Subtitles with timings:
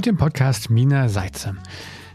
[0.00, 1.56] Heute im Podcast Mina Seitze.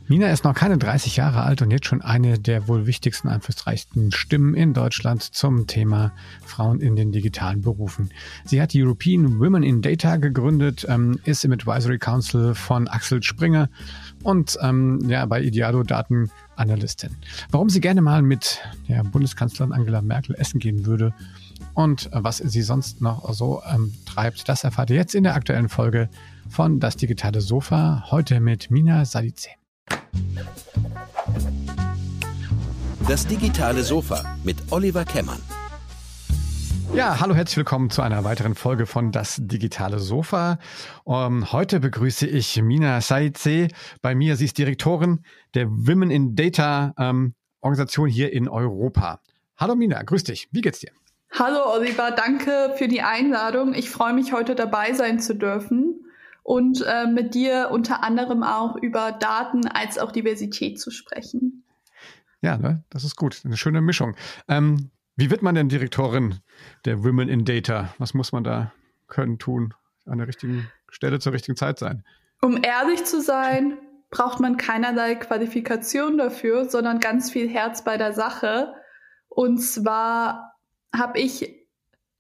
[0.08, 4.11] Mina ist noch keine 30 Jahre alt und jetzt schon eine der wohl wichtigsten, einflussreichsten
[4.11, 6.11] Stimmen in Deutschland zum Thema
[6.43, 8.09] Frauen in den digitalen Berufen.
[8.43, 13.21] Sie hat die European Women in Data gegründet, ähm, ist im Advisory Council von Axel
[13.21, 13.70] Springer
[14.24, 17.12] und ähm, ja, bei Idealo Datenanalystin.
[17.52, 21.14] Warum sie gerne mal mit der Bundeskanzlerin Angela Merkel essen gehen würde
[21.76, 25.36] und äh, was sie sonst noch so ähm, treibt, das erfahrt ihr jetzt in der
[25.36, 26.10] aktuellen Folge
[26.50, 29.50] von Das digitale Sofa, heute mit Mina Sadice.
[33.07, 35.41] Das digitale Sofa mit Oliver Kemmern.
[36.93, 40.59] Ja, hallo, herzlich willkommen zu einer weiteren Folge von Das digitale Sofa.
[41.03, 43.67] Um, ähm, heute begrüße ich Mina Saize.
[44.01, 45.23] Bei mir, sie ist Direktorin
[45.55, 49.20] der Women in Data ähm, Organisation hier in Europa.
[49.57, 50.48] Hallo Mina, grüß dich.
[50.51, 50.91] Wie geht's dir?
[51.37, 53.73] Hallo Oliver, danke für die Einladung.
[53.73, 56.04] Ich freue mich heute dabei sein zu dürfen
[56.45, 61.63] und äh, mit dir unter anderem auch über Daten als auch Diversität zu sprechen.
[62.41, 62.84] Ja, ne?
[62.91, 63.41] das ist gut.
[63.43, 64.16] Eine schöne Mischung.
[64.48, 66.36] Ähm, wie wird man denn Direktorin
[66.86, 67.96] der Women in Data?
[67.98, 68.72] Was muss man da
[69.08, 69.74] können, tun?
[70.06, 72.04] An der richtigen Stelle zur richtigen Zeit sein?
[72.44, 73.80] Um ehrlich zu sein,
[74.12, 78.76] braucht man keinerlei Qualifikation dafür, sondern ganz viel Herz bei der Sache.
[79.30, 80.54] Und zwar
[80.96, 81.65] habe ich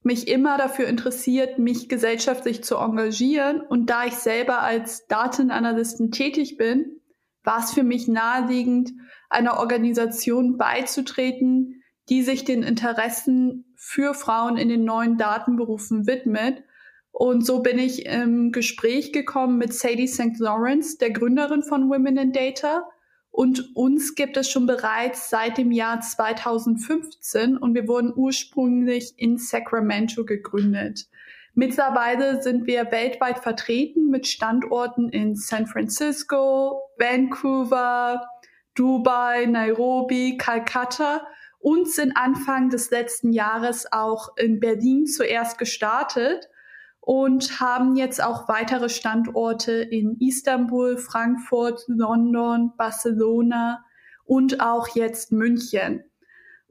[0.05, 3.61] mich immer dafür interessiert, mich gesellschaftlich zu engagieren.
[3.61, 7.01] Und da ich selber als Datenanalystin tätig bin,
[7.43, 8.91] war es für mich naheliegend,
[9.29, 16.63] einer Organisation beizutreten, die sich den Interessen für Frauen in den neuen Datenberufen widmet.
[17.11, 20.37] Und so bin ich im Gespräch gekommen mit Sadie St.
[20.37, 22.87] Lawrence, der Gründerin von Women in Data,
[23.35, 29.37] und uns gibt es schon bereits seit dem Jahr 2015 und wir wurden ursprünglich in
[29.37, 31.09] Sacramento gegründet.
[31.53, 38.25] Mittlerweile sind wir weltweit vertreten mit Standorten in San Francisco, Vancouver,
[38.73, 41.27] Dubai, Nairobi, Calcutta
[41.59, 46.47] und sind Anfang des letzten Jahres auch in Berlin zuerst gestartet
[47.05, 53.85] und haben jetzt auch weitere Standorte in Istanbul, Frankfurt, London, Barcelona
[54.23, 56.03] und auch jetzt München.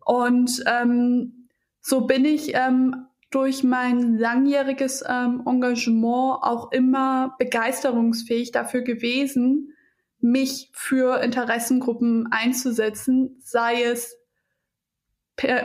[0.04, 1.48] Und ähm,
[1.80, 9.72] so bin ich ähm, durch mein langjähriges ähm, Engagement auch immer begeisterungsfähig dafür gewesen,
[10.18, 14.16] mich für Interessengruppen einzusetzen, sei es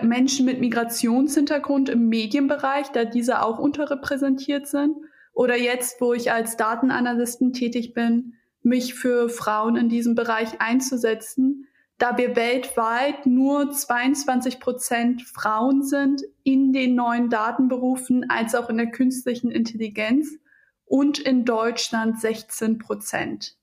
[0.02, 4.98] Menschen mit Migrationshintergrund im Medienbereich, da diese auch unterrepräsentiert sind.
[5.34, 11.68] Oder jetzt, wo ich als Datenanalystin tätig bin, mich für Frauen in diesem Bereich einzusetzen,
[11.98, 18.78] da wir weltweit nur 22 Prozent Frauen sind in den neuen Datenberufen als auch in
[18.78, 20.38] der künstlichen Intelligenz
[20.86, 23.58] und in Deutschland 16 Prozent.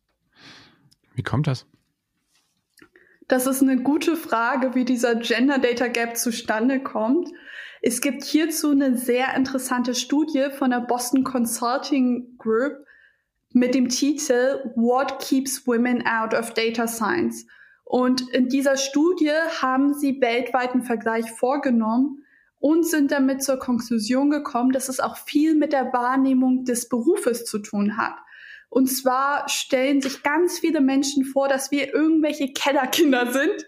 [1.15, 1.67] Wie kommt das?
[3.29, 7.29] Das ist eine gute Frage, wie dieser Gender Data Gap zustande kommt.
[7.83, 12.85] Es gibt hierzu eine sehr interessante Studie von der Boston Consulting Group
[13.53, 17.47] mit dem Titel What Keeps Women Out of Data Science?
[17.85, 22.25] Und in dieser Studie haben sie weltweiten Vergleich vorgenommen
[22.59, 27.45] und sind damit zur Konklusion gekommen, dass es auch viel mit der Wahrnehmung des Berufes
[27.45, 28.17] zu tun hat.
[28.77, 33.65] Und zwar stellen sich ganz viele Menschen vor, dass wir irgendwelche Kellerkinder sind,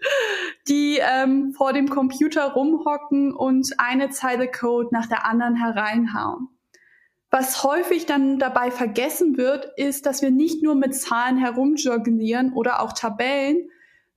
[0.67, 6.49] die ähm, vor dem Computer rumhocken und eine Zeile Code nach der anderen hereinhauen.
[7.31, 12.79] Was häufig dann dabei vergessen wird, ist, dass wir nicht nur mit Zahlen herumjonglieren oder
[12.79, 13.67] auch Tabellen,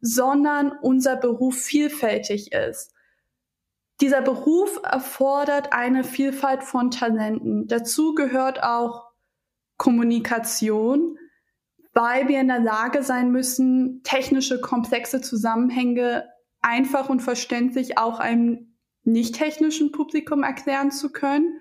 [0.02, 2.92] sondern unser Beruf vielfältig ist.
[4.02, 7.66] Dieser Beruf erfordert eine Vielfalt von Talenten.
[7.66, 9.11] Dazu gehört auch
[9.82, 11.18] Kommunikation,
[11.92, 16.28] weil wir in der Lage sein müssen, technische, komplexe Zusammenhänge
[16.60, 21.58] einfach und verständlich auch einem nicht technischen Publikum erklären zu können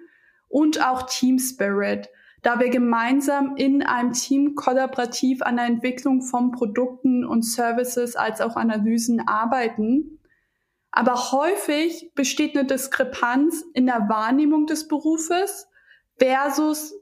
[0.50, 2.10] und auch Team Spirit,
[2.44, 8.40] da wir gemeinsam in einem Team kollaborativ an der Entwicklung von Produkten und Services als
[8.40, 10.20] auch Analysen arbeiten.
[10.92, 15.68] Aber häufig besteht eine Diskrepanz in der Wahrnehmung des Berufes
[16.20, 17.01] versus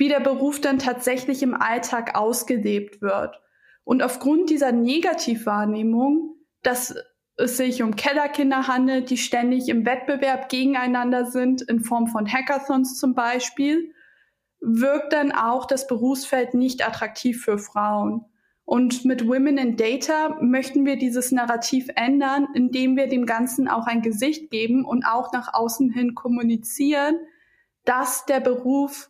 [0.00, 3.38] wie der Beruf dann tatsächlich im Alltag ausgelebt wird.
[3.84, 6.94] Und aufgrund dieser Negativwahrnehmung, dass
[7.36, 12.98] es sich um Kellerkinder handelt, die ständig im Wettbewerb gegeneinander sind, in Form von Hackathons
[12.98, 13.92] zum Beispiel,
[14.62, 18.24] wirkt dann auch das Berufsfeld nicht attraktiv für Frauen.
[18.64, 23.86] Und mit Women in Data möchten wir dieses Narrativ ändern, indem wir dem Ganzen auch
[23.86, 27.18] ein Gesicht geben und auch nach außen hin kommunizieren,
[27.84, 29.09] dass der Beruf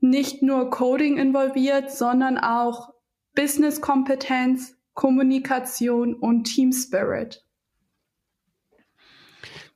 [0.00, 2.92] nicht nur Coding involviert, sondern auch
[3.34, 7.44] Business-Kompetenz, Kommunikation und Team Spirit.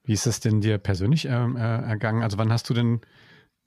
[0.02, 2.22] Wie ist es denn dir persönlich ähm, äh, ergangen?
[2.22, 3.00] Also wann hast du denn,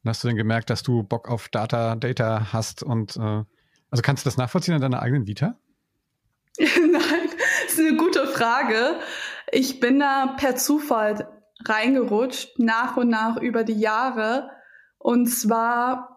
[0.06, 3.44] hast du denn gemerkt, dass du Bock auf Data, Data hast und äh,
[3.90, 5.58] also kannst du das nachvollziehen in deiner eigenen Vita?
[6.60, 7.30] Nein,
[7.64, 9.00] das ist eine gute Frage.
[9.52, 11.28] Ich bin da per Zufall
[11.66, 14.50] reingerutscht, nach und nach über die Jahre.
[14.98, 16.17] Und zwar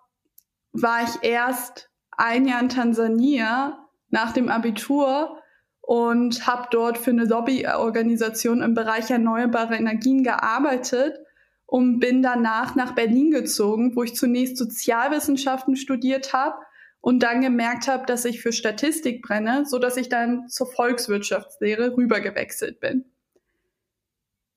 [0.73, 5.41] war ich erst ein Jahr in Tansania nach dem Abitur
[5.81, 11.19] und habe dort für eine Lobbyorganisation im Bereich erneuerbare Energien gearbeitet
[11.67, 16.57] und bin danach nach Berlin gezogen, wo ich zunächst Sozialwissenschaften studiert habe
[17.01, 21.97] und dann gemerkt habe, dass ich für Statistik brenne, so dass ich dann zur Volkswirtschaftslehre
[21.97, 23.05] rübergewechselt bin.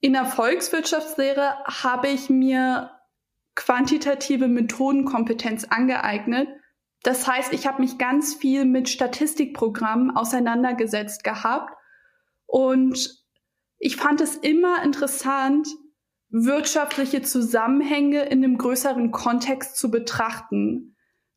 [0.01, 2.91] In der Volkswirtschaftslehre habe ich mir
[3.55, 6.47] quantitative Methodenkompetenz angeeignet.
[7.03, 11.71] Das heißt, ich habe mich ganz viel mit Statistikprogrammen auseinandergesetzt gehabt
[12.45, 13.23] und
[13.77, 15.67] ich fand es immer interessant,
[16.29, 20.93] wirtschaftliche Zusammenhänge in einem größeren Kontext zu betrachten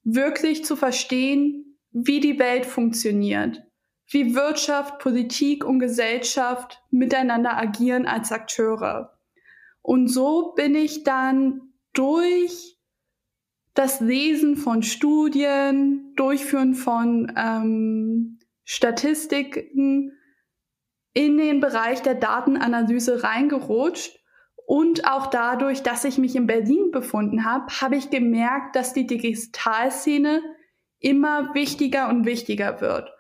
[0.07, 3.63] wirklich zu verstehen, wie die Welt funktioniert,
[4.09, 9.19] wie Wirtschaft, Politik und Gesellschaft miteinander agieren als Akteure.
[9.83, 12.77] Und so bin ich dann durch
[13.75, 20.13] das Lesen von Studien, Durchführen von ähm, Statistiken
[21.13, 24.19] in den Bereich der Datenanalyse reingerutscht
[24.67, 29.07] und auch dadurch, dass ich mich in Berlin befunden habe, habe ich gemerkt, dass die
[29.07, 30.43] Digitalszene
[30.99, 33.11] immer wichtiger und wichtiger wird.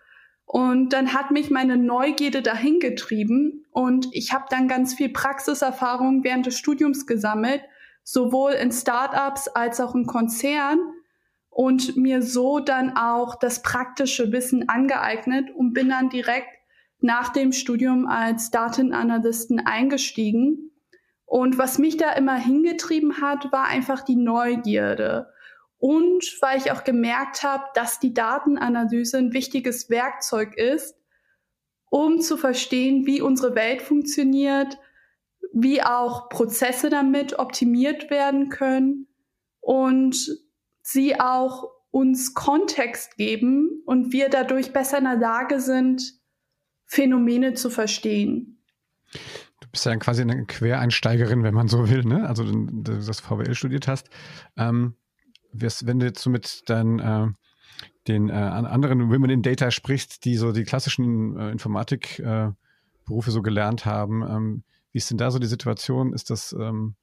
[0.45, 6.25] Und dann hat mich meine Neugierde dahin getrieben und ich habe dann ganz viel Praxiserfahrung
[6.25, 7.63] während des Studiums gesammelt,
[8.09, 10.79] sowohl in Startups als auch in Konzernen
[11.51, 16.47] und mir so dann auch das praktische Wissen angeeignet und bin dann direkt
[17.01, 20.71] nach dem Studium als Datenanalysten eingestiegen
[21.25, 25.33] und was mich da immer hingetrieben hat, war einfach die Neugierde.
[25.79, 30.95] Und weil ich auch gemerkt habe, dass die Datenanalyse ein wichtiges Werkzeug ist,
[31.91, 34.79] um zu verstehen, wie unsere Welt funktioniert,
[35.53, 39.09] wie auch Prozesse damit optimiert werden können
[39.61, 40.17] und
[40.83, 46.03] sie auch uns Kontext geben und wir dadurch besser in der Lage sind,
[46.87, 48.57] Phänomene zu verstehen
[49.77, 52.27] bist ja quasi eine Quereinsteigerin, wenn man so will, ne?
[52.27, 54.09] Also du das VWL studiert hast.
[54.57, 54.95] Ähm,
[55.53, 57.27] wenn du jetzt so mit deinen äh,
[58.09, 62.57] den äh, anderen Women in Data sprichst, die so die klassischen äh, Informatikberufe
[63.09, 64.65] äh, so gelernt haben, ähm,
[64.97, 66.15] wie ist denn da so die Situation?
[66.15, 66.95] Ist das, ähm,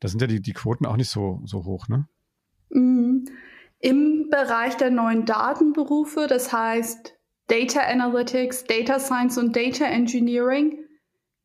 [0.00, 2.08] da sind ja die, die Quoten auch nicht so, so hoch, ne?
[2.70, 3.26] Mhm.
[3.78, 7.16] Im Bereich der neuen Datenberufe, das heißt
[7.46, 10.76] Data Analytics, Data Science und Data Engineering,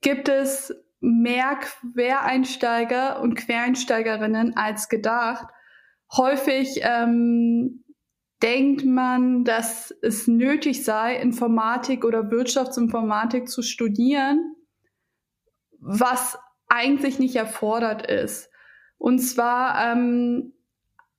[0.02, 1.60] gibt es mehr
[1.94, 5.46] Quereinsteiger und Quereinsteigerinnen als gedacht.
[6.18, 7.84] Häufig ähm,
[8.42, 14.56] denkt man, dass es nötig sei, Informatik oder Wirtschaftsinformatik zu studieren,
[15.82, 16.38] was
[16.70, 18.50] eigentlich nicht erfordert ist.
[18.98, 20.54] Und zwar ähm,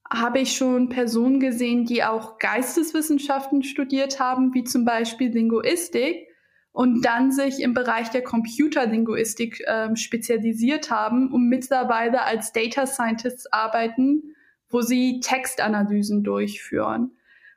[0.09, 6.29] habe ich schon Personen gesehen, die auch Geisteswissenschaften studiert haben, wie zum Beispiel Linguistik,
[6.73, 13.53] und dann sich im Bereich der Computerlinguistik äh, spezialisiert haben und mittlerweile als Data Scientists
[13.53, 14.35] arbeiten,
[14.71, 17.11] wo sie Textanalysen durchführen.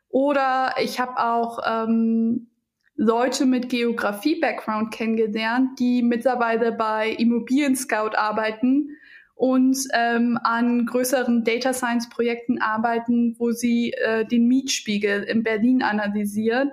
[0.09, 2.47] Oder ich habe auch ähm,
[2.95, 8.97] Leute mit Geografie-Background kennengelernt, die mittlerweile bei Immobilien Scout arbeiten
[9.35, 15.83] und ähm, an größeren Data Science Projekten arbeiten, wo sie äh, den Mietspiegel in Berlin
[15.83, 16.71] analysieren.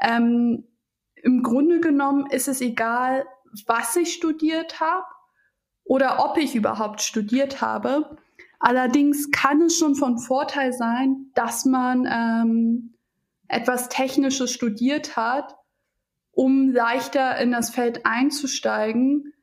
[0.00, 0.64] Ähm,
[1.14, 3.24] im Grunde genommen ist es egal,
[3.66, 5.06] was ich studiert habe
[5.84, 8.16] oder ob ich überhaupt studiert habe.
[8.58, 12.94] Allerdings kann es schon von Vorteil sein, dass man ähm,
[13.52, 15.54] etwas Technisches studiert hat,
[16.32, 19.34] um leichter in das Feld einzusteigen.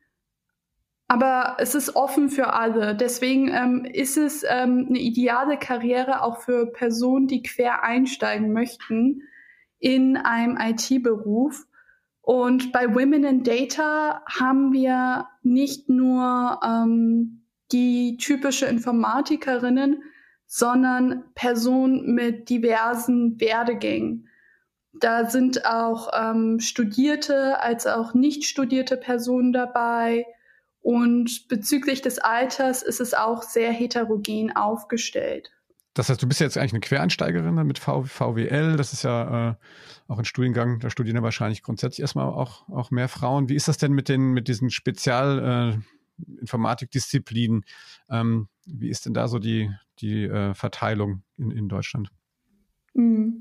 [1.06, 2.94] Aber es ist offen für alle.
[2.94, 9.22] Deswegen ähm, ist es ähm, eine ideale Karriere auch für Personen, die quer einsteigen möchten
[9.78, 11.66] in einem IT-Beruf.
[12.20, 20.02] Und bei Women in Data haben wir nicht nur ähm, die typische Informatikerinnen,
[20.52, 24.26] sondern Personen mit diversen Werdegängen.
[24.92, 30.26] Da sind auch ähm, studierte als auch nicht studierte Personen dabei.
[30.80, 35.52] Und bezüglich des Alters ist es auch sehr heterogen aufgestellt.
[35.94, 38.76] das heißt, du bist jetzt eigentlich eine Quereinsteigerin mit VWL.
[38.76, 39.54] Das ist ja äh,
[40.08, 43.48] auch ein Studiengang, da studieren ja wahrscheinlich grundsätzlich erstmal auch, auch mehr Frauen.
[43.48, 45.80] Wie ist das denn mit den, mit diesen Spezial, äh.
[48.10, 52.10] Ähm, wie ist denn da so die, die äh, Verteilung in, in Deutschland?
[52.94, 53.38] Hm.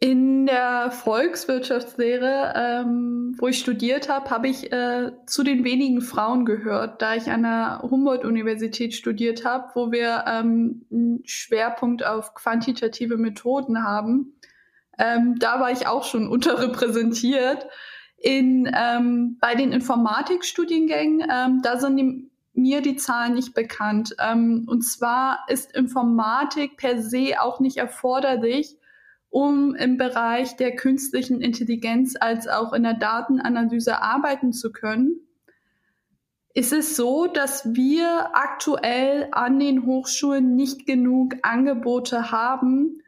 [0.00, 6.44] In der Volkswirtschaftslehre, ähm, wo ich studiert habe, habe ich äh, zu den wenigen Frauen
[6.44, 13.16] gehört, da ich an der Humboldt-Universität studiert habe, wo wir ähm, einen Schwerpunkt auf quantitative
[13.16, 14.34] Methoden haben.
[14.98, 17.66] Ähm, da war ich auch schon unterrepräsentiert.
[18.20, 24.14] In, ähm, bei den Informatikstudiengängen, ähm, da sind die, mir die Zahlen nicht bekannt.
[24.18, 28.76] Ähm, und zwar ist Informatik per se auch nicht erforderlich,
[29.30, 35.20] um im Bereich der künstlichen Intelligenz als auch in der Datenanalyse arbeiten zu können.
[36.54, 43.02] Es ist so, dass wir aktuell an den Hochschulen nicht genug Angebote haben,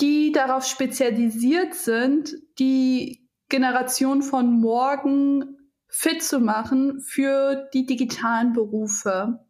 [0.00, 5.56] die darauf spezialisiert sind, die Generation von morgen
[5.98, 9.40] fit zu machen für die digitalen Berufe.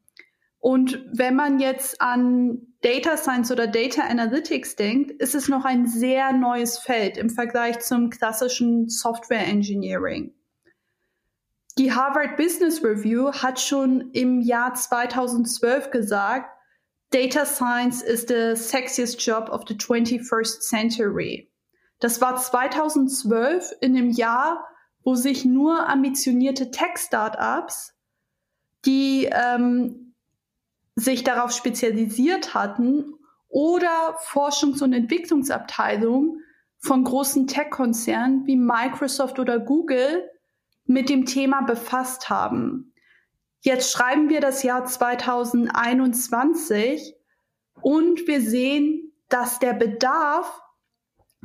[0.60, 5.86] Und wenn man jetzt an Data Science oder Data Analytics denkt, ist es noch ein
[5.86, 10.32] sehr neues Feld im Vergleich zum klassischen Software Engineering.
[11.78, 16.48] Die Harvard Business Review hat schon im Jahr 2012 gesagt,
[17.10, 21.50] Data Science is the sexiest job of the 21st century.
[21.98, 24.64] Das war 2012 in einem Jahr,
[25.06, 27.94] wo sich nur ambitionierte Tech-Startups,
[28.84, 30.14] die ähm,
[30.96, 33.14] sich darauf spezialisiert hatten,
[33.46, 36.40] oder Forschungs- und Entwicklungsabteilungen
[36.78, 40.28] von großen Tech-Konzernen wie Microsoft oder Google
[40.86, 42.92] mit dem Thema befasst haben.
[43.60, 47.14] Jetzt schreiben wir das Jahr 2021
[47.80, 50.60] und wir sehen, dass der Bedarf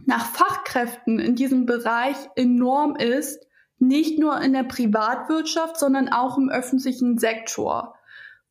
[0.06, 3.46] nach Fachkräften in diesem Bereich enorm ist,
[3.82, 7.96] nicht nur in der Privatwirtschaft, sondern auch im öffentlichen Sektor,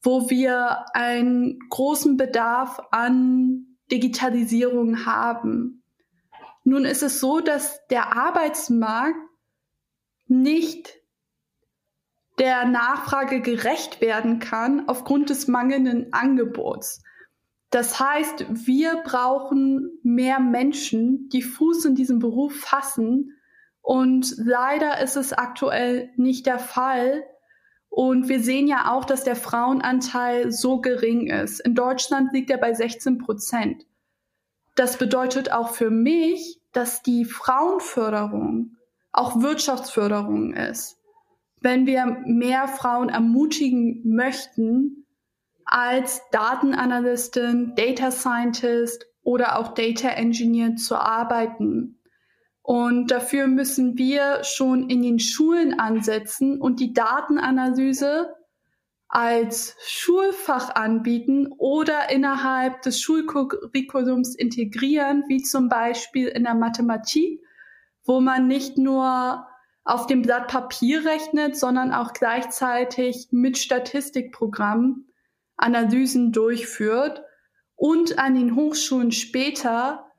[0.03, 5.83] wo wir einen großen Bedarf an Digitalisierung haben.
[6.65, 9.17] Nun ist es so, dass der Arbeitsmarkt
[10.27, 11.01] nicht
[12.39, 17.03] der Nachfrage gerecht werden kann aufgrund des mangelnden Angebots.
[17.71, 23.37] Das heißt, wir brauchen mehr Menschen, die Fuß in diesem Beruf fassen.
[23.83, 27.25] Und leider ist es aktuell nicht der Fall.
[27.89, 31.61] Und wir sehen ja auch, dass der Frauenanteil so gering ist.
[31.61, 33.87] In Deutschland liegt er bei 16 Prozent.
[34.77, 38.77] Das bedeutet auch für mich, dass die Frauenförderung
[39.13, 40.99] auch Wirtschaftsförderung ist.
[41.61, 45.01] Wenn wir mehr Frauen ermutigen möchten,
[45.71, 52.00] als Datenanalystin, Data Scientist oder auch Data Engineer zu arbeiten.
[52.63, 58.35] Und dafür müssen wir schon in den Schulen ansetzen und die Datenanalyse
[59.09, 67.43] als Schulfach anbieten oder innerhalb des Schulcurriculums integrieren, wie zum Beispiel in der Mathematik,
[68.05, 69.47] wo man nicht nur
[69.83, 75.11] auf dem Blatt Papier rechnet, sondern auch gleichzeitig mit Statistikprogrammen
[75.57, 77.23] Analysen durchführt
[77.75, 80.10] und an den Hochschulen später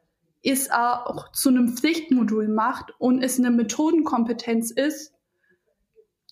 [0.44, 5.14] es auch zu einem Pflichtmodul macht und es eine Methodenkompetenz ist,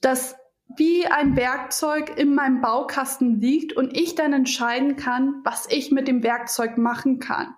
[0.01, 0.35] das
[0.77, 6.07] wie ein Werkzeug in meinem Baukasten liegt und ich dann entscheiden kann, was ich mit
[6.07, 7.55] dem Werkzeug machen kann.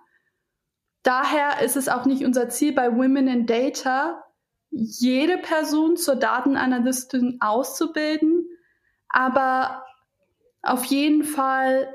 [1.02, 4.22] Daher ist es auch nicht unser Ziel bei Women in Data,
[4.70, 8.48] jede Person zur Datenanalystin auszubilden,
[9.08, 9.84] aber
[10.62, 11.92] auf jeden Fall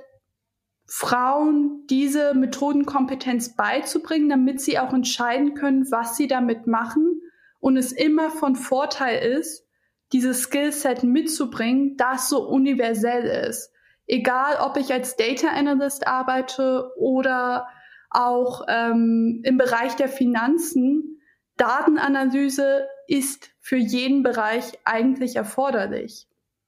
[0.87, 7.21] Frauen diese Methodenkompetenz beizubringen, damit sie auch entscheiden können, was sie damit machen
[7.59, 9.65] und es immer von Vorteil ist,
[10.13, 13.73] dieses Skillset mitzubringen, das so universell ist.
[14.05, 17.67] Egal, ob ich als Data Analyst arbeite oder
[18.09, 21.19] auch ähm, im Bereich der Finanzen,
[21.57, 26.27] Datenanalyse ist für jeden Bereich eigentlich erforderlich.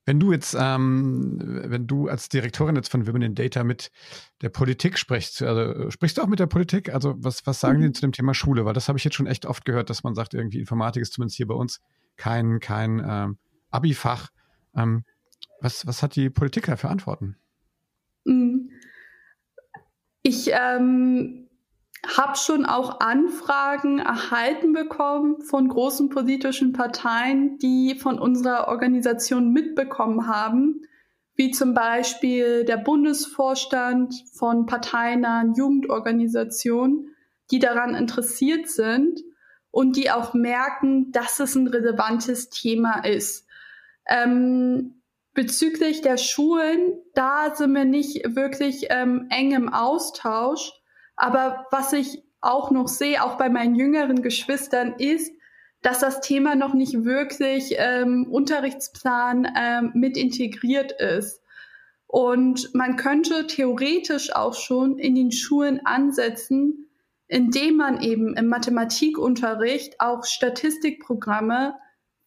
[0.09, 3.91] Wenn du jetzt, ähm, wenn du als Direktorin jetzt von Women in Data mit
[4.41, 6.91] der Politik sprichst, also sprichst du auch mit der Politik?
[6.91, 7.83] Also was, was sagen mhm.
[7.83, 8.65] die zu dem Thema Schule?
[8.65, 11.13] Weil das habe ich jetzt schon echt oft gehört, dass man sagt, irgendwie Informatik ist
[11.13, 11.79] zumindest hier bei uns
[12.17, 13.37] kein, kein ähm,
[13.69, 14.29] Abi-Fach.
[14.75, 15.03] Ähm,
[15.61, 17.35] was, was hat die Politik da für Antworten?
[18.23, 18.71] Mhm.
[20.23, 21.48] Ich ähm,
[22.17, 30.27] habe schon auch Anfragen erhalten bekommen von großen politischen Parteien, die von unserer Organisation mitbekommen
[30.27, 30.81] haben,
[31.35, 37.15] wie zum Beispiel der Bundesvorstand von parteinahen Jugendorganisationen,
[37.51, 39.21] die daran interessiert sind
[39.71, 43.45] und die auch merken, dass es ein relevantes Thema ist.
[44.07, 45.01] Ähm,
[45.33, 50.73] bezüglich der Schulen, da sind wir nicht wirklich ähm, eng im Austausch.
[51.19, 55.33] Aber was ich auch noch sehe, auch bei meinen jüngeren Geschwistern, ist,
[55.81, 61.41] dass das Thema noch nicht wirklich ähm, Unterrichtsplan ähm, mit integriert ist.
[62.07, 66.87] Und man könnte theoretisch auch schon in den Schulen ansetzen,
[67.27, 71.75] indem man eben im Mathematikunterricht auch Statistikprogramme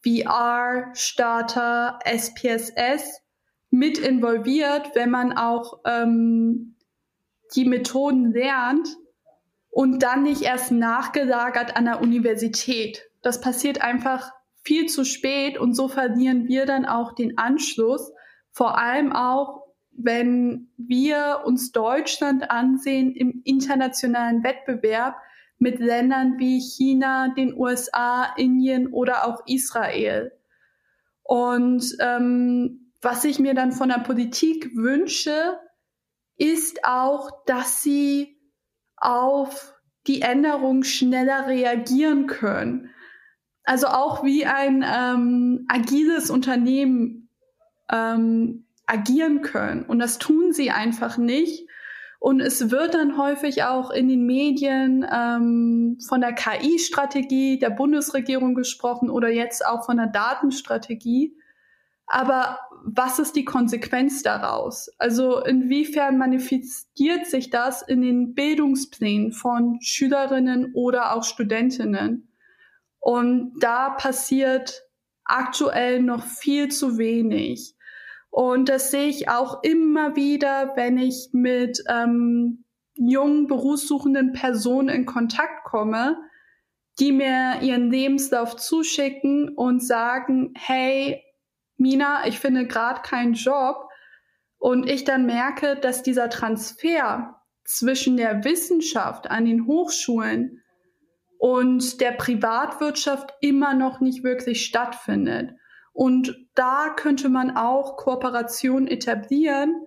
[0.02, 3.22] wie R, Starter, SPSS
[3.70, 6.71] mit involviert, wenn man auch ähm,
[7.54, 8.88] die Methoden lernt
[9.70, 13.08] und dann nicht erst nachgelagert an der Universität.
[13.22, 14.32] Das passiert einfach
[14.62, 18.12] viel zu spät und so verlieren wir dann auch den Anschluss,
[18.50, 25.16] vor allem auch, wenn wir uns Deutschland ansehen im internationalen Wettbewerb
[25.58, 30.32] mit Ländern wie China, den USA, Indien oder auch Israel.
[31.22, 35.58] Und ähm, was ich mir dann von der Politik wünsche,
[36.36, 38.38] ist auch, dass sie
[38.96, 39.74] auf
[40.06, 42.90] die Änderung schneller reagieren können.
[43.64, 47.28] Also auch wie ein ähm, agiles Unternehmen
[47.90, 49.84] ähm, agieren können.
[49.84, 51.68] Und das tun sie einfach nicht.
[52.18, 58.54] Und es wird dann häufig auch in den Medien ähm, von der KI-Strategie der Bundesregierung
[58.54, 61.36] gesprochen oder jetzt auch von der Datenstrategie.
[62.06, 64.90] Aber was ist die Konsequenz daraus?
[64.98, 72.28] Also inwiefern manifestiert sich das in den Bildungsplänen von Schülerinnen oder auch Studentinnen?
[72.98, 74.82] Und da passiert
[75.24, 77.74] aktuell noch viel zu wenig.
[78.30, 85.06] Und das sehe ich auch immer wieder, wenn ich mit ähm, jungen berufssuchenden Personen in
[85.06, 86.16] Kontakt komme,
[86.98, 91.22] die mir ihren Lebenslauf zuschicken und sagen, hey,
[91.82, 93.88] Mina, ich finde gerade keinen Job.
[94.58, 100.62] Und ich dann merke, dass dieser Transfer zwischen der Wissenschaft an den Hochschulen
[101.38, 105.50] und der Privatwirtschaft immer noch nicht wirklich stattfindet.
[105.92, 109.84] Und da könnte man auch Kooperation etablieren,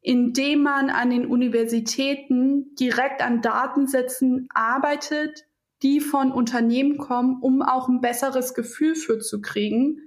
[0.00, 5.44] indem man an den Universitäten direkt an Datensätzen arbeitet,
[5.82, 10.05] die von Unternehmen kommen, um auch ein besseres Gefühl für zu kriegen,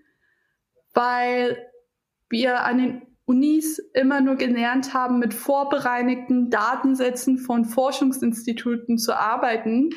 [0.93, 1.57] weil
[2.29, 9.91] wir an den Unis immer nur gelernt haben, mit vorbereinigten Datensätzen von Forschungsinstituten zu arbeiten.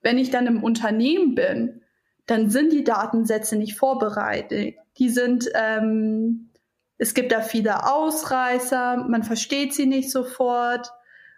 [0.00, 1.82] Wenn ich dann im Unternehmen bin,
[2.24, 4.76] dann sind die Datensätze nicht vorbereitet.
[4.96, 6.50] Die sind, ähm,
[6.96, 10.90] es gibt da viele Ausreißer, man versteht sie nicht sofort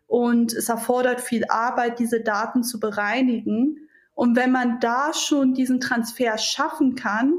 [0.06, 3.88] und es erfordert viel Arbeit, diese Daten zu bereinigen.
[4.14, 7.32] Und wenn man da schon diesen Transfer schaffen kann,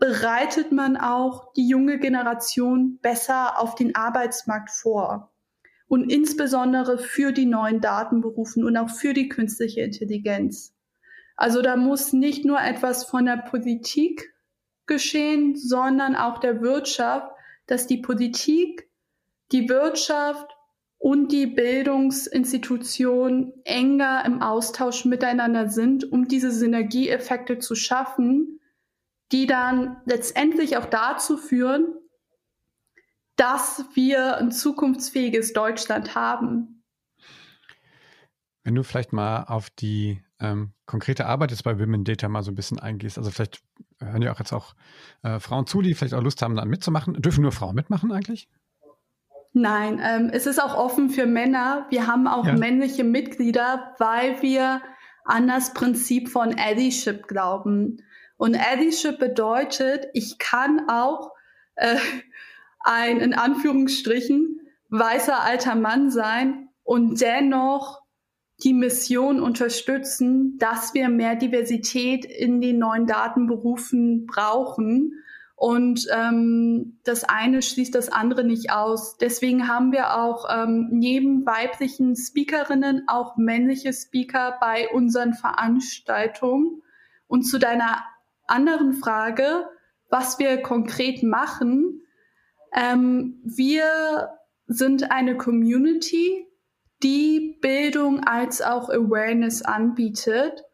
[0.00, 5.30] bereitet man auch die junge Generation besser auf den Arbeitsmarkt vor.
[5.86, 10.74] Und insbesondere für die neuen Datenberufen und auch für die künstliche Intelligenz.
[11.36, 14.34] Also da muss nicht nur etwas von der Politik
[14.86, 17.30] geschehen, sondern auch der Wirtschaft,
[17.66, 18.88] dass die Politik,
[19.52, 20.48] die Wirtschaft
[20.96, 28.59] und die Bildungsinstitutionen enger im Austausch miteinander sind, um diese Synergieeffekte zu schaffen,
[29.32, 31.94] die dann letztendlich auch dazu führen,
[33.36, 36.84] dass wir ein zukunftsfähiges Deutschland haben.
[38.62, 42.50] Wenn du vielleicht mal auf die ähm, konkrete Arbeit jetzt bei Women Data mal so
[42.50, 43.18] ein bisschen eingehst.
[43.18, 43.62] Also vielleicht
[44.00, 44.74] hören ja auch jetzt auch
[45.22, 47.14] äh, Frauen zu, die vielleicht auch Lust haben, da mitzumachen.
[47.14, 48.48] Dürfen nur Frauen mitmachen eigentlich?
[49.52, 51.86] Nein, ähm, es ist auch offen für Männer.
[51.90, 52.56] Wir haben auch ja.
[52.56, 54.80] männliche Mitglieder, weil wir
[55.24, 57.98] an das Prinzip von Allyship glauben.
[58.40, 61.32] Und Allyship bedeutet, ich kann auch
[61.74, 61.96] äh,
[62.78, 68.00] ein in Anführungsstrichen weißer alter Mann sein und dennoch
[68.62, 75.22] die Mission unterstützen, dass wir mehr Diversität in den neuen Datenberufen brauchen.
[75.54, 79.18] Und ähm, das eine schließt das andere nicht aus.
[79.18, 86.80] Deswegen haben wir auch ähm, neben weiblichen Speakerinnen auch männliche Speaker bei unseren Veranstaltungen.
[87.26, 88.02] Und zu deiner
[88.50, 89.68] anderen Frage,
[90.08, 92.02] was wir konkret machen,
[92.74, 94.30] ähm, wir
[94.66, 96.46] sind eine Community,
[97.02, 100.64] die Bildung als auch Awareness anbietet.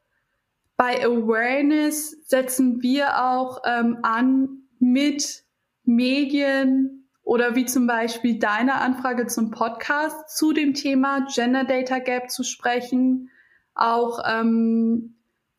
[0.77, 5.45] Bei Awareness setzen wir auch ähm, an mit
[5.85, 12.31] Medien oder wie zum Beispiel deine Anfrage zum Podcast zu dem Thema Gender Data Gap
[12.31, 13.31] zu sprechen,
[13.75, 15.16] auch ähm,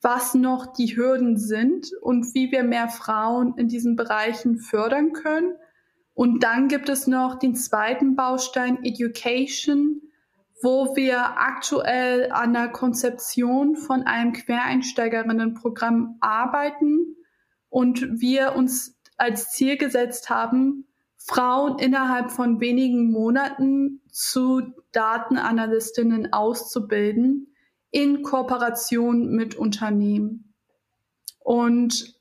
[0.07, 5.55] was noch die Hürden sind und wie wir mehr Frauen in diesen Bereichen fördern können.
[6.13, 10.01] Und dann gibt es noch den zweiten Baustein Education,
[10.63, 17.17] wo wir aktuell an der Konzeption von einem Quereinsteigerinnenprogramm arbeiten
[17.67, 24.61] und wir uns als Ziel gesetzt haben, Frauen innerhalb von wenigen Monaten zu
[24.93, 27.53] Datenanalystinnen auszubilden
[27.97, 30.53] in Kooperation mit Unternehmen.
[31.39, 32.13] Und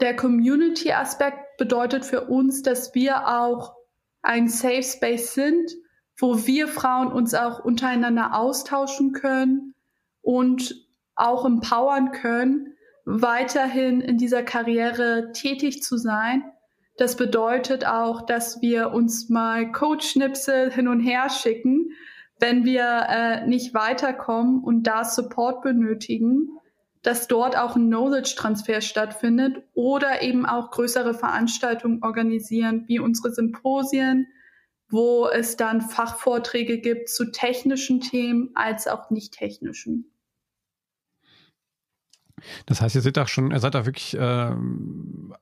[0.00, 3.74] der Community-Aspekt bedeutet für uns, dass wir auch
[4.22, 5.72] ein Safe Space sind,
[6.16, 9.74] wo wir Frauen uns auch untereinander austauschen können
[10.22, 16.44] und auch empowern können, weiterhin in dieser Karriere tätig zu sein.
[16.98, 21.90] Das bedeutet auch, dass wir uns mal Coach-Schnipsel hin und her schicken,
[22.38, 26.48] wenn wir äh, nicht weiterkommen und da Support benötigen,
[27.02, 34.26] dass dort auch ein Knowledge-Transfer stattfindet oder eben auch größere Veranstaltungen organisieren, wie unsere Symposien,
[34.88, 40.10] wo es dann Fachvorträge gibt zu technischen Themen als auch nicht technischen.
[42.66, 44.56] Das heißt, ihr seid auch schon, ihr seid da wirklich, äh,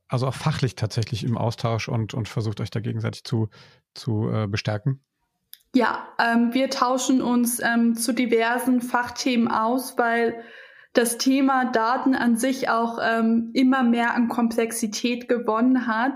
[0.09, 3.49] also auch fachlich tatsächlich im Austausch und, und versucht euch da gegenseitig zu,
[3.95, 5.01] zu äh, bestärken?
[5.75, 10.43] Ja, ähm, wir tauschen uns ähm, zu diversen Fachthemen aus, weil
[10.93, 16.13] das Thema Daten an sich auch ähm, immer mehr an Komplexität gewonnen hat.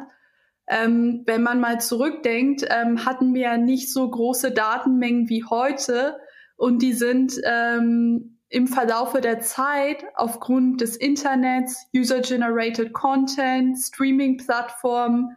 [0.68, 6.18] Ähm, wenn man mal zurückdenkt, ähm, hatten wir nicht so große Datenmengen wie heute
[6.56, 15.36] und die sind ähm, im Verlaufe der Zeit aufgrund des Internets, User-Generated Content, Streaming-Plattformen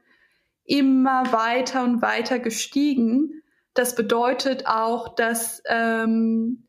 [0.66, 3.42] immer weiter und weiter gestiegen.
[3.74, 6.68] Das bedeutet auch, dass ähm,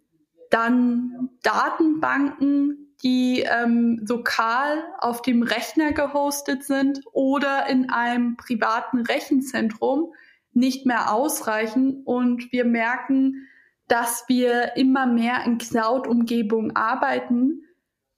[0.50, 10.12] dann Datenbanken, die ähm, lokal auf dem Rechner gehostet sind oder in einem privaten Rechenzentrum,
[10.52, 12.02] nicht mehr ausreichen.
[12.04, 13.46] Und wir merken,
[13.88, 17.62] dass wir immer mehr in Cloud-Umgebungen arbeiten,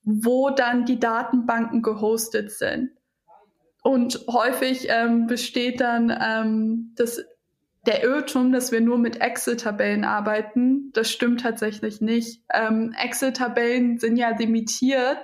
[0.03, 2.91] wo dann die Datenbanken gehostet sind.
[3.83, 7.25] Und häufig ähm, besteht dann ähm, das
[7.87, 12.45] der Irrtum, dass wir nur mit Excel-Tabellen arbeiten, das stimmt tatsächlich nicht.
[12.53, 15.19] Ähm, Excel-Tabellen sind ja limitiert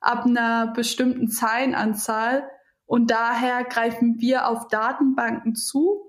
[0.00, 2.48] ab einer bestimmten Zeilenanzahl
[2.84, 6.02] und daher greifen wir auf Datenbanken zu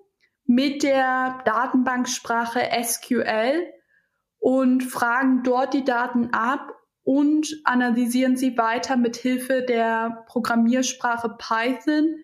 [0.46, 3.66] mit der Datenbanksprache SQL
[4.38, 6.72] und fragen dort die Daten ab
[7.04, 12.16] und analysieren sie weiter mit Hilfe der Programmiersprache Python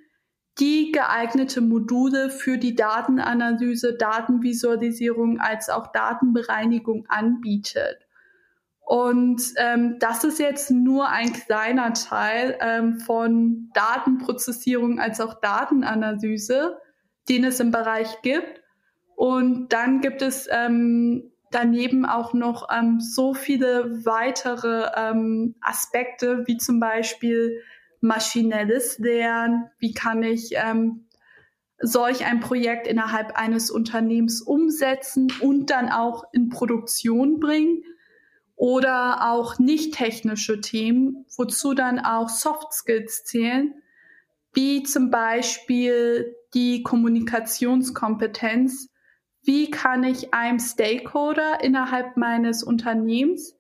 [0.62, 8.08] die geeignete Module für die Datenanalyse, Datenvisualisierung als auch Datenbereinigung anbietet.
[8.80, 16.78] Und ähm, das ist jetzt nur ein kleiner Teil ähm, von Datenprozessierung als auch Datenanalyse,
[17.28, 18.62] den es im Bereich gibt.
[19.16, 26.58] Und dann gibt es ähm, daneben auch noch ähm, so viele weitere ähm, Aspekte, wie
[26.58, 27.62] zum Beispiel
[28.02, 31.08] maschinelles Lernen, wie kann ich ähm,
[31.80, 37.84] solch ein Projekt innerhalb eines Unternehmens umsetzen und dann auch in Produktion bringen?
[38.56, 43.74] Oder auch nicht technische Themen, wozu dann auch Soft Skills zählen,
[44.54, 48.90] wie zum Beispiel die Kommunikationskompetenz.
[49.44, 53.58] Wie kann ich einem Stakeholder innerhalb meines Unternehmens,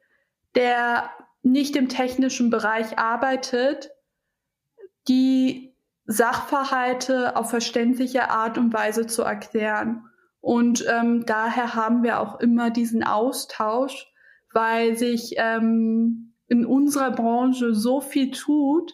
[0.53, 1.09] der
[1.41, 3.89] nicht im technischen Bereich arbeitet,
[5.07, 5.73] die
[6.05, 10.05] Sachverhalte auf verständliche Art und Weise zu erklären.
[10.41, 14.07] Und ähm, daher haben wir auch immer diesen Austausch,
[14.53, 18.93] weil sich ähm, in unserer Branche so viel tut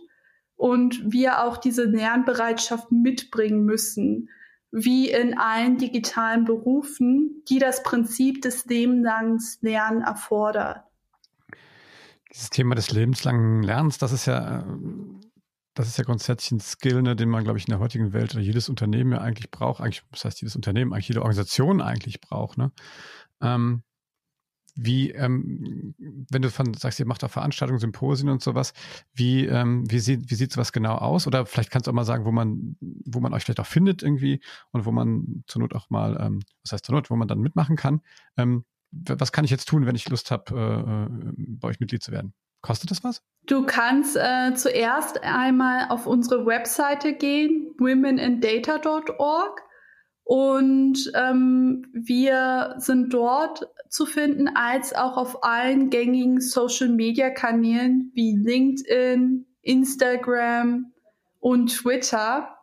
[0.55, 4.29] und wir auch diese Lernbereitschaft mitbringen müssen,
[4.71, 10.83] wie in allen digitalen Berufen, die das Prinzip des lebenslangen Lernen erfordert.
[12.31, 14.65] Dieses Thema des lebenslangen Lernens, das ist ja
[15.77, 18.33] das ist ja grundsätzlich ein Skill, ne, den man, glaube ich, in der heutigen Welt
[18.33, 19.81] oder jedes Unternehmen ja eigentlich braucht.
[19.81, 22.57] Eigentlich, das heißt, jedes Unternehmen, eigentlich jede Organisation eigentlich braucht.
[22.57, 22.71] Ne?
[23.41, 23.83] Ähm,
[24.75, 25.95] wie, ähm,
[26.29, 28.73] wenn du von sagst, ihr macht auch Veranstaltungen, Symposien und sowas,
[29.13, 31.27] wie, ähm, wie sieht, wie sieht sowas genau aus?
[31.27, 34.03] Oder vielleicht kannst du auch mal sagen, wo man, wo man euch vielleicht auch findet
[34.03, 37.27] irgendwie und wo man zur Not auch mal, ähm, was heißt zur Not, wo man
[37.27, 38.01] dann mitmachen kann.
[38.35, 42.01] Ähm, was kann ich jetzt tun, wenn ich Lust habe, äh, äh, bei euch Mitglied
[42.01, 42.33] zu werden?
[42.67, 43.21] Kostet das was?
[43.45, 49.61] Du kannst äh, zuerst einmal auf unsere Webseite gehen, womenindata.org
[50.25, 59.45] Und ähm, wir sind dort zu finden, als auch auf allen gängigen Social-Media-Kanälen wie LinkedIn,
[59.61, 60.91] Instagram
[61.39, 62.53] und Twitter.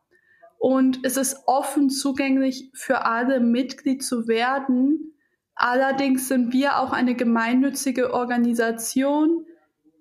[0.58, 5.14] Und es ist offen zugänglich für alle Mitglied zu werden.
[5.54, 9.46] Allerdings sind wir auch eine gemeinnützige Organisation,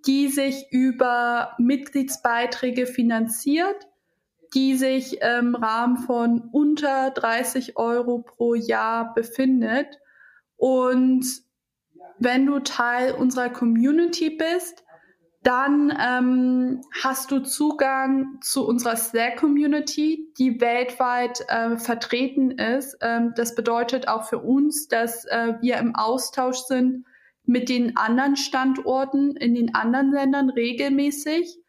[0.06, 3.88] die sich über Mitgliedsbeiträge finanziert
[4.54, 10.00] die sich im Rahmen von unter 30 Euro pro Jahr befindet.
[10.56, 11.26] Und
[12.20, 14.84] wenn du Teil unserer Community bist,
[15.42, 22.96] dann ähm, hast du Zugang zu unserer Slack-Community, die weltweit äh, vertreten ist.
[23.02, 27.06] Ähm, das bedeutet auch für uns, dass äh, wir im Austausch sind
[27.46, 31.60] mit den anderen Standorten in den anderen Ländern regelmäßig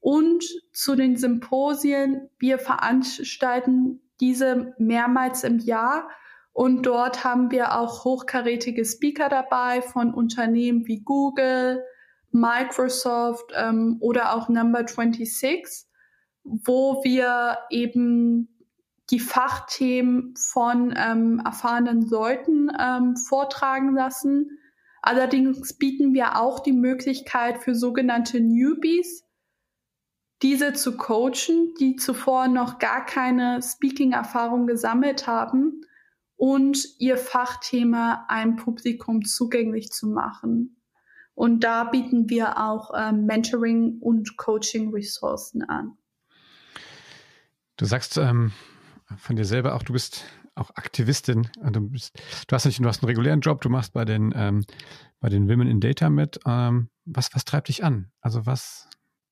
[0.00, 2.28] und zu den Symposien.
[2.38, 6.08] Wir veranstalten diese mehrmals im Jahr
[6.52, 11.84] und dort haben wir auch hochkarätige Speaker dabei von Unternehmen wie Google,
[12.30, 15.86] Microsoft ähm, oder auch Number 26,
[16.44, 18.48] wo wir eben
[19.10, 24.58] die Fachthemen von ähm, erfahrenen Leuten ähm, vortragen lassen.
[25.06, 29.22] Allerdings bieten wir auch die Möglichkeit für sogenannte Newbies,
[30.42, 35.82] diese zu coachen, die zuvor noch gar keine Speaking-Erfahrung gesammelt haben
[36.34, 40.82] und ihr Fachthema einem Publikum zugänglich zu machen.
[41.34, 45.96] Und da bieten wir auch ähm, Mentoring und Coaching-Ressourcen an.
[47.76, 48.50] Du sagst ähm,
[49.16, 50.24] von dir selber auch, du bist
[50.56, 51.48] auch Aktivistin.
[51.70, 54.64] Du, bist, du hast nicht, du hast einen regulären Job, du machst bei den ähm,
[55.20, 56.40] bei den Women in Data mit.
[56.46, 58.10] Ähm, was was treibt dich an?
[58.20, 58.88] Also was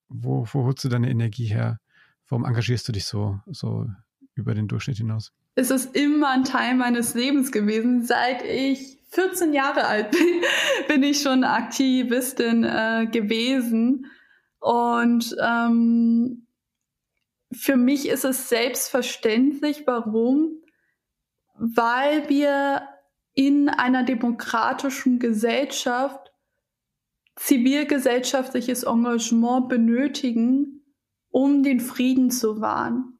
[0.08, 1.80] wo, wo holst du deine Energie her?
[2.28, 3.86] Warum engagierst du dich so, so
[4.34, 5.32] über den Durchschnitt hinaus?
[5.56, 8.04] Es ist immer ein Teil meines Lebens gewesen.
[8.04, 10.42] Seit ich 14 Jahre alt bin,
[10.88, 14.06] bin ich schon Aktivistin äh, gewesen.
[14.58, 16.46] Und ähm,
[17.52, 19.84] für mich ist es selbstverständlich.
[19.86, 20.63] Warum?
[21.54, 22.88] Weil wir
[23.34, 26.32] in einer demokratischen Gesellschaft
[27.36, 30.84] zivilgesellschaftliches Engagement benötigen,
[31.30, 33.18] um den Frieden zu wahren.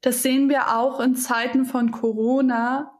[0.00, 2.92] Das sehen wir auch in Zeiten von Corona,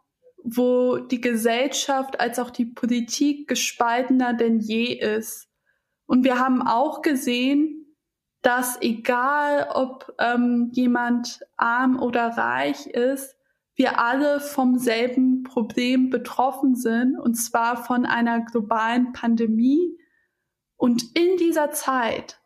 [0.44, 5.48] wo die Gesellschaft als auch die Politik gespaltener denn je ist.
[6.07, 7.96] Und wir haben auch gesehen,
[8.42, 13.36] dass egal ob ähm, jemand arm oder reich ist,
[13.77, 19.97] wir alle vom selben Problem betroffen sind, und zwar von einer globalen Pandemie,
[20.77, 22.41] und in dieser Zeit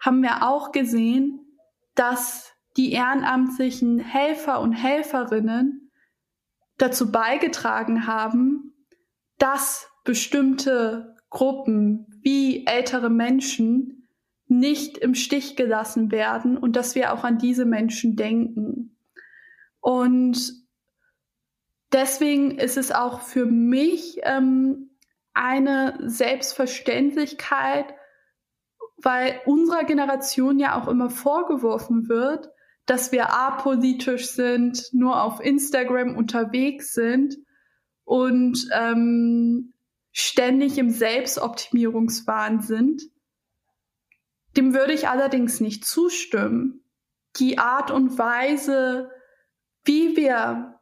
[0.00, 1.40] haben wir auch gesehen,
[1.94, 5.90] dass die ehrenamtlichen Helfer und Helferinnen
[6.78, 8.74] dazu beigetragen haben,
[9.38, 14.08] dass bestimmte Gruppen wie ältere Menschen
[14.48, 18.91] nicht im Stich gelassen werden und dass wir auch an diese Menschen denken.
[19.82, 20.52] Und
[21.92, 24.90] deswegen ist es auch für mich ähm,
[25.34, 27.92] eine Selbstverständlichkeit,
[28.96, 32.48] weil unserer Generation ja auch immer vorgeworfen wird,
[32.86, 37.36] dass wir apolitisch sind, nur auf Instagram unterwegs sind
[38.04, 39.74] und ähm,
[40.12, 43.02] ständig im Selbstoptimierungswahn sind.
[44.56, 46.84] Dem würde ich allerdings nicht zustimmen.
[47.36, 49.10] Die Art und Weise,
[49.84, 50.80] wie wir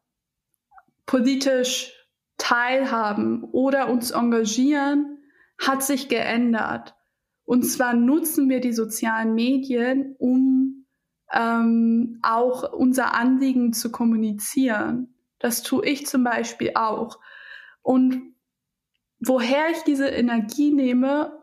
[1.07, 1.93] politisch
[2.37, 5.19] teilhaben oder uns engagieren,
[5.59, 6.95] hat sich geändert.
[7.45, 10.87] Und zwar nutzen wir die sozialen Medien, um
[11.33, 15.15] ähm, auch unser Anliegen zu kommunizieren.
[15.39, 17.19] Das tue ich zum Beispiel auch.
[17.83, 18.35] Und
[19.21, 21.41] woher ich diese Energie nehme,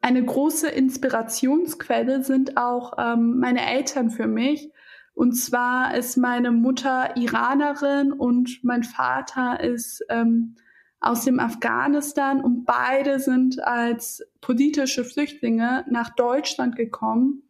[0.00, 4.70] eine große Inspirationsquelle sind auch ähm, meine Eltern für mich,
[5.16, 10.56] und zwar ist meine Mutter Iranerin und mein Vater ist ähm,
[11.00, 17.44] aus dem Afghanistan und beide sind als politische Flüchtlinge nach Deutschland gekommen.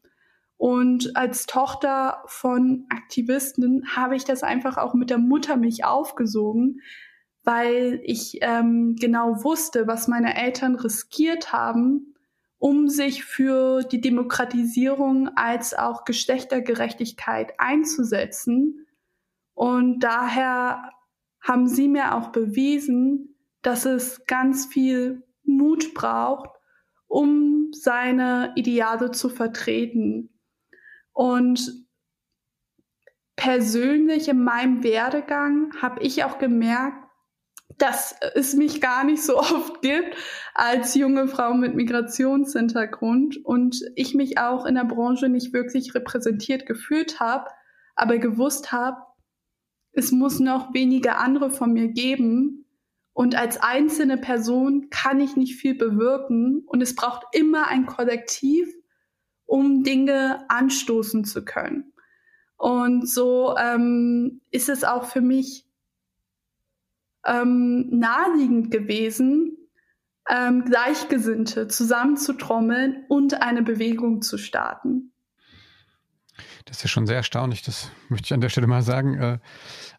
[0.56, 6.82] Und als Tochter von Aktivisten habe ich das einfach auch mit der Mutter mich aufgesogen,
[7.42, 12.14] weil ich ähm, genau wusste, was meine Eltern riskiert haben,
[12.66, 18.88] um sich für die Demokratisierung als auch Geschlechtergerechtigkeit einzusetzen.
[19.54, 20.90] Und daher
[21.40, 26.50] haben sie mir auch bewiesen, dass es ganz viel Mut braucht,
[27.06, 30.30] um seine Ideale zu vertreten.
[31.12, 31.86] Und
[33.36, 37.05] persönlich in meinem Werdegang habe ich auch gemerkt,
[37.78, 40.16] dass es mich gar nicht so oft gibt
[40.54, 46.66] als junge Frau mit Migrationshintergrund und ich mich auch in der Branche nicht wirklich repräsentiert
[46.66, 47.50] gefühlt habe,
[47.94, 48.98] aber gewusst habe,
[49.92, 52.66] es muss noch wenige andere von mir geben
[53.16, 58.68] und als einzelne Person kann ich nicht viel bewirken und es braucht immer ein Kollektiv,
[59.46, 61.94] um Dinge anstoßen zu können.
[62.58, 65.65] Und so ähm, ist es auch für mich
[67.26, 69.56] ähm, naheliegend gewesen,
[70.28, 75.12] ähm, Gleichgesinnte zusammenzutrommeln und eine Bewegung zu starten.
[76.64, 79.38] Das ist ja schon sehr erstaunlich, das möchte ich an der Stelle mal sagen, äh,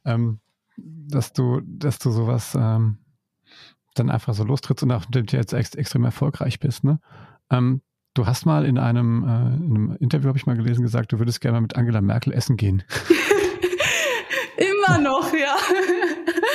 [0.05, 0.39] ähm,
[0.75, 2.97] dass du, dass du sowas ähm,
[3.95, 6.83] dann einfach so lostrittst und auch jetzt ex extrem erfolgreich bist.
[6.83, 6.99] Ne?
[7.49, 7.81] Ähm,
[8.13, 11.19] du hast mal in einem, äh, in einem Interview, habe ich mal gelesen, gesagt, du
[11.19, 12.83] würdest gerne mal mit Angela Merkel essen gehen.
[14.57, 15.55] Immer noch, ja.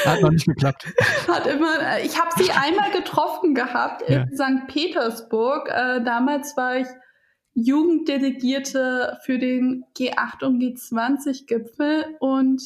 [0.04, 0.86] Hat noch nicht geklappt.
[1.28, 4.26] Hat immer, ich habe sie einmal getroffen gehabt in ja.
[4.34, 4.66] St.
[4.68, 5.68] Petersburg.
[5.68, 6.86] Äh, damals war ich
[7.54, 12.62] Jugenddelegierte für den G8 und G20-Gipfel und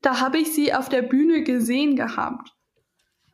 [0.00, 2.54] da habe ich sie auf der Bühne gesehen gehabt.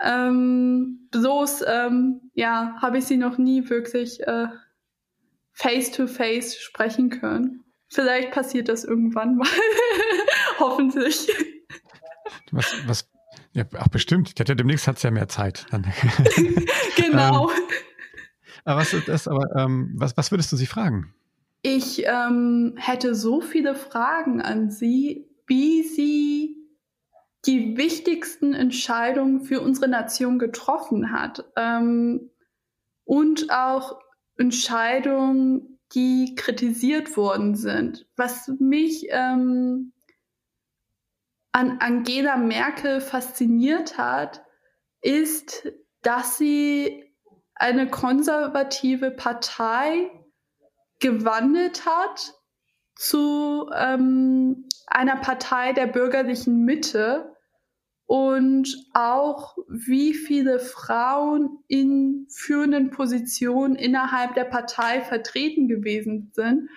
[0.00, 4.48] Ähm, bloß, ähm, ja, habe ich sie noch nie wirklich äh,
[5.52, 7.64] face to face sprechen können.
[7.88, 9.48] Vielleicht passiert das irgendwann mal.
[10.58, 11.28] Hoffentlich.
[12.50, 13.08] Was, was,
[13.54, 14.38] ja, ach, bestimmt.
[14.38, 15.66] Ja, demnächst hat sie ja mehr Zeit.
[16.96, 17.50] genau.
[17.50, 17.56] ähm,
[18.64, 21.14] aber was ist das, aber ähm, was, was würdest du sie fragen?
[21.62, 26.56] Ich ähm, hätte so viele Fragen an sie, wie sie
[27.46, 31.44] die wichtigsten Entscheidungen für unsere Nation getroffen hat.
[31.56, 32.30] Ähm,
[33.04, 33.98] und auch
[34.36, 38.06] Entscheidungen, die kritisiert worden sind.
[38.16, 39.92] Was mich ähm,
[41.54, 44.44] an Angela Merkel fasziniert hat,
[45.02, 47.04] ist, dass sie
[47.54, 50.10] eine konservative Partei
[50.98, 52.34] gewandelt hat
[52.96, 57.36] zu ähm, einer Partei der bürgerlichen Mitte
[58.06, 66.68] und auch wie viele Frauen in führenden Positionen innerhalb der Partei vertreten gewesen sind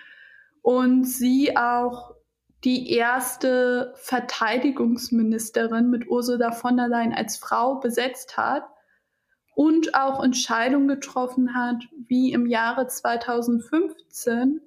[0.62, 2.17] und sie auch
[2.64, 8.64] die erste Verteidigungsministerin mit Ursula von der Leyen als Frau besetzt hat
[9.54, 14.60] und auch Entscheidungen getroffen hat, wie im Jahre 2015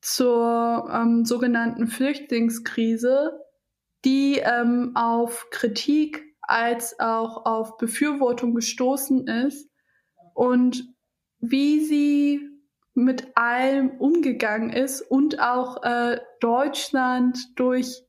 [0.00, 3.40] zur ähm, sogenannten Flüchtlingskrise
[4.04, 9.68] die ähm, auf Kritik als auch auf Befürwortung gestoßen ist
[10.34, 10.84] und
[11.40, 12.55] wie sie
[12.96, 18.02] mit allem umgegangen ist und auch äh, Deutschland durch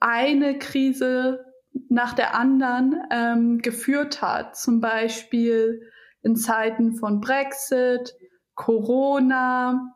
[0.00, 1.44] eine Krise
[1.88, 4.56] nach der anderen ähm, geführt hat.
[4.56, 5.80] Zum Beispiel
[6.22, 8.14] in Zeiten von Brexit,
[8.54, 9.94] Corona,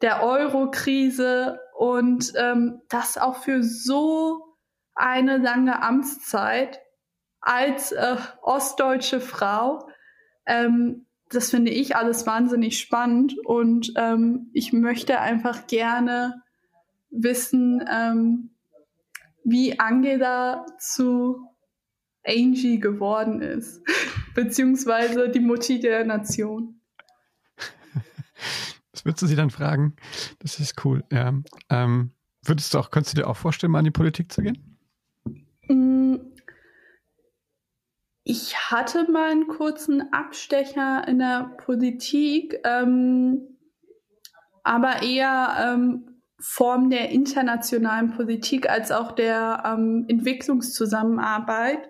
[0.00, 4.56] der Euro-Krise und ähm, das auch für so
[4.94, 6.80] eine lange Amtszeit
[7.40, 9.88] als äh, ostdeutsche Frau.
[10.46, 16.42] Ähm, das finde ich alles wahnsinnig spannend und ähm, ich möchte einfach gerne
[17.10, 18.50] wissen, ähm,
[19.44, 21.46] wie Angela zu
[22.26, 23.82] Angie geworden ist,
[24.34, 26.80] beziehungsweise die Mutti der Nation.
[28.92, 29.94] Das würdest du sie dann fragen?
[30.40, 31.04] Das ist cool.
[31.12, 31.32] Ja.
[31.70, 32.10] Ähm,
[32.44, 34.67] würdest du auch, könntest du dir auch vorstellen, mal in die Politik zu gehen?
[38.30, 43.56] Ich hatte mal einen kurzen Abstecher in der Politik, ähm,
[44.62, 51.88] aber eher ähm, Form der internationalen Politik als auch der ähm, Entwicklungszusammenarbeit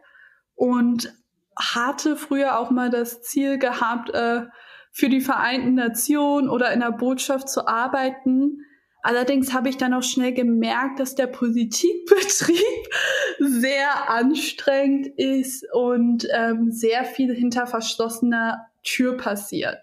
[0.54, 1.12] und
[1.58, 4.46] hatte früher auch mal das Ziel gehabt, äh,
[4.92, 8.64] für die Vereinten Nationen oder in der Botschaft zu arbeiten.
[9.02, 12.88] Allerdings habe ich dann auch schnell gemerkt, dass der Politikbetrieb
[13.38, 19.78] sehr anstrengend ist und ähm, sehr viel hinter verschlossener Tür passiert.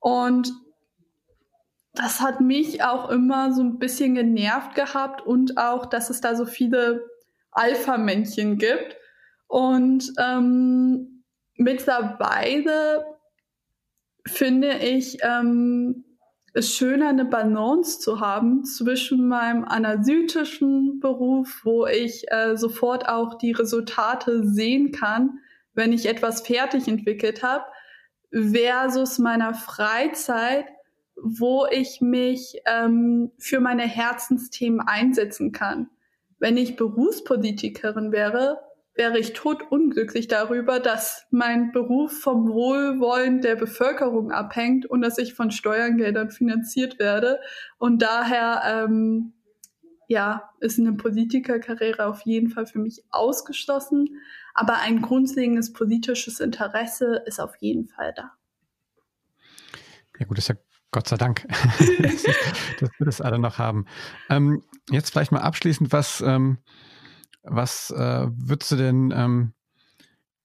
[0.00, 0.52] Und
[1.94, 6.34] das hat mich auch immer so ein bisschen genervt gehabt und auch, dass es da
[6.34, 7.04] so viele
[7.52, 8.96] Alpha-Männchen gibt.
[9.46, 11.24] Und ähm,
[11.56, 13.06] mittlerweile
[14.26, 16.03] finde ich, ähm,
[16.56, 23.34] es schöner, eine Balance zu haben zwischen meinem analytischen Beruf, wo ich äh, sofort auch
[23.34, 25.40] die Resultate sehen kann,
[25.74, 27.64] wenn ich etwas fertig entwickelt habe,
[28.30, 30.66] versus meiner Freizeit,
[31.16, 35.90] wo ich mich ähm, für meine Herzensthemen einsetzen kann.
[36.38, 38.60] Wenn ich Berufspolitikerin wäre,
[38.94, 45.34] wäre ich totunglücklich darüber, dass mein Beruf vom Wohlwollen der Bevölkerung abhängt und dass ich
[45.34, 47.40] von Steuergeldern finanziert werde.
[47.78, 49.32] Und daher, ähm,
[50.06, 54.20] ja, ist eine Politikerkarriere auf jeden Fall für mich ausgeschlossen.
[54.54, 58.32] Aber ein grundlegendes politisches Interesse ist auf jeden Fall da.
[60.20, 60.56] Ja gut, das ist ja
[60.92, 61.44] Gott sei Dank,
[62.78, 63.86] dass wir das alle noch haben.
[64.30, 66.58] Ähm, jetzt vielleicht mal abschließend, was, ähm,
[67.44, 69.52] was äh, würdest du denn ähm,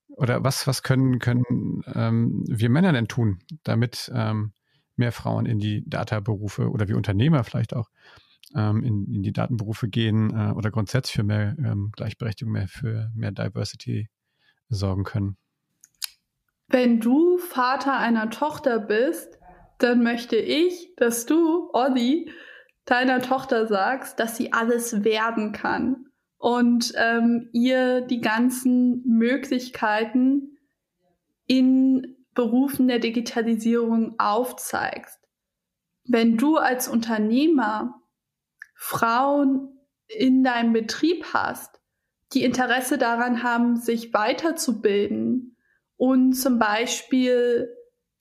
[0.08, 4.52] oder was, was können, können ähm, wir Männer denn tun, damit ähm,
[4.96, 7.88] mehr Frauen in die Data-Berufe oder wie Unternehmer vielleicht auch
[8.54, 13.10] ähm, in, in die Datenberufe gehen äh, oder grundsätzlich für mehr ähm, Gleichberechtigung, mehr für
[13.14, 14.10] mehr Diversity
[14.68, 15.36] sorgen können?
[16.68, 19.38] Wenn du Vater einer Tochter bist,
[19.78, 22.30] dann möchte ich, dass du, Olli,
[22.84, 26.09] deiner Tochter sagst, dass sie alles werden kann
[26.40, 30.56] und ähm, ihr die ganzen Möglichkeiten
[31.46, 35.18] in Berufen der Digitalisierung aufzeigst.
[36.04, 38.00] Wenn du als Unternehmer
[38.74, 41.78] Frauen in deinem Betrieb hast,
[42.32, 45.58] die Interesse daran haben, sich weiterzubilden
[45.96, 47.68] und zum Beispiel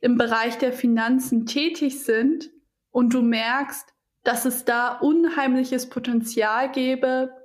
[0.01, 2.51] im Bereich der Finanzen tätig sind
[2.91, 3.93] und du merkst,
[4.25, 7.38] dass es da unheimliches Potenzial gäbe,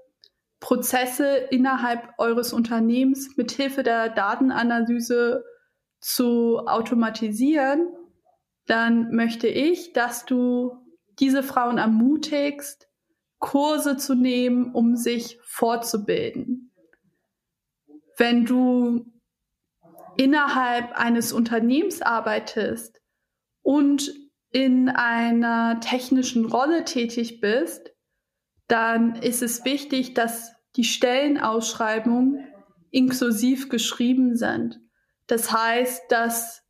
[0.64, 5.44] Prozesse innerhalb eures Unternehmens mit Hilfe der Datenanalyse
[6.00, 7.92] zu automatisieren,
[8.66, 10.78] dann möchte ich, dass du
[11.18, 12.88] diese Frauen ermutigst,
[13.40, 16.72] Kurse zu nehmen, um sich fortzubilden.
[18.16, 19.04] Wenn du
[20.16, 23.02] innerhalb eines Unternehmens arbeitest
[23.60, 24.14] und
[24.50, 27.93] in einer technischen Rolle tätig bist,
[28.68, 32.46] dann ist es wichtig, dass die Stellenausschreibungen
[32.90, 34.80] inklusiv geschrieben sind.
[35.26, 36.62] Das heißt, dass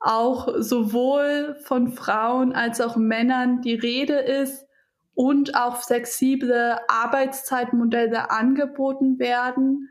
[0.00, 4.66] auch sowohl von Frauen als auch Männern die Rede ist
[5.14, 9.90] und auch flexible Arbeitszeitmodelle angeboten werden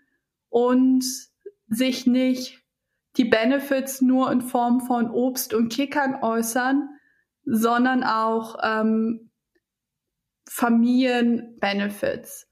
[0.50, 1.06] und
[1.68, 2.64] sich nicht
[3.18, 6.90] die Benefits nur in Form von Obst und Kickern äußern,
[7.46, 9.29] sondern auch ähm,
[10.50, 12.48] Familienbenefits.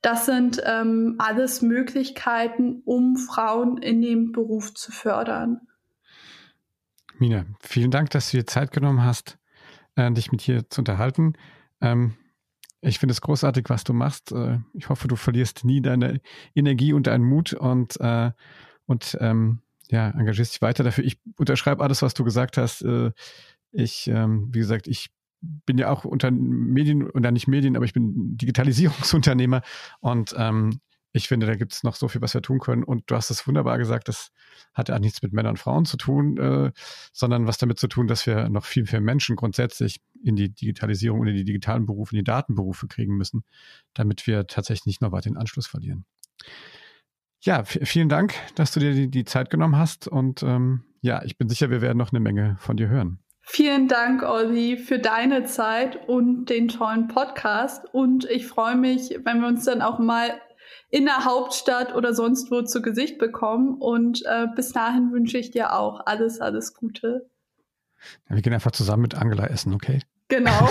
[0.00, 5.60] Das sind ähm, alles Möglichkeiten, um Frauen in dem Beruf zu fördern.
[7.18, 9.38] Mina, vielen Dank, dass du dir Zeit genommen hast,
[9.94, 11.34] äh, dich mit hier zu unterhalten.
[11.80, 12.16] Ähm,
[12.80, 14.32] ich finde es großartig, was du machst.
[14.32, 16.20] Äh, ich hoffe, du verlierst nie deine
[16.54, 18.32] Energie und deinen Mut und, äh,
[18.86, 21.04] und ähm, ja, engagierst dich weiter dafür.
[21.04, 22.82] Ich unterschreibe alles, was du gesagt hast.
[22.82, 23.12] Äh,
[23.70, 25.10] ich, ähm, wie gesagt, ich
[25.42, 29.62] bin ja auch unter Medien, oder nicht Medien, aber ich bin Digitalisierungsunternehmer
[30.00, 30.80] und ähm,
[31.12, 32.84] ich finde, da gibt es noch so viel, was wir tun können.
[32.84, 34.32] Und du hast es wunderbar gesagt, das
[34.72, 36.72] hat ja nichts mit Männern und Frauen zu tun, äh,
[37.12, 41.20] sondern was damit zu tun, dass wir noch viel, viel Menschen grundsätzlich in die Digitalisierung
[41.20, 43.44] und in die digitalen Berufe, in die Datenberufe kriegen müssen,
[43.92, 46.06] damit wir tatsächlich nicht noch weiter den Anschluss verlieren.
[47.44, 50.08] Ja, vielen Dank, dass du dir die, die Zeit genommen hast.
[50.08, 53.18] Und ähm, ja, ich bin sicher, wir werden noch eine Menge von dir hören.
[53.44, 57.84] Vielen Dank, Olli, für deine Zeit und den tollen Podcast.
[57.92, 60.40] Und ich freue mich, wenn wir uns dann auch mal
[60.90, 63.74] in der Hauptstadt oder sonst wo zu Gesicht bekommen.
[63.78, 67.28] Und äh, bis dahin wünsche ich dir auch alles, alles Gute.
[68.28, 70.00] Ja, wir gehen einfach zusammen mit Angela essen, okay?
[70.28, 70.50] Genau.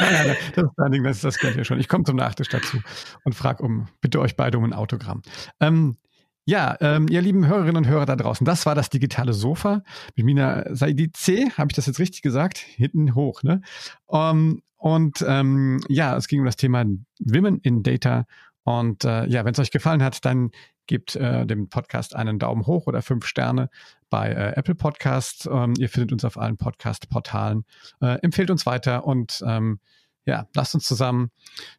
[0.00, 1.78] nein, nein, das ist ein Ding, das, das könnt ihr schon.
[1.78, 2.78] Ich komme zum Nachtisch dazu
[3.24, 5.22] und frage um, bitte euch beide um ein Autogramm.
[5.60, 5.96] Ähm,
[6.50, 9.84] ja, ähm, ihr lieben Hörerinnen und Hörer da draußen, das war das digitale Sofa
[10.16, 11.48] mit Mina Saidi C.
[11.52, 12.58] Habe ich das jetzt richtig gesagt?
[12.58, 13.62] Hinten hoch, ne?
[14.06, 16.84] Um, ähm, und ähm, ja, es ging um das Thema
[17.20, 18.26] Women in Data.
[18.64, 20.50] Und äh, ja, wenn es euch gefallen hat, dann
[20.88, 23.70] gebt äh, dem Podcast einen Daumen hoch oder fünf Sterne
[24.08, 25.48] bei äh, Apple Podcast.
[25.52, 27.64] Ähm, ihr findet uns auf allen Podcast-Portalen.
[28.00, 29.78] Äh, empfehlt uns weiter und ähm,
[30.24, 31.30] ja, lasst uns zusammen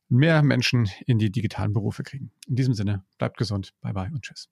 [0.08, 2.32] mehr Menschen in die digitalen Berufe kriegen.
[2.48, 3.74] In diesem Sinne, bleibt gesund.
[3.82, 4.48] Bye bye und tschüss.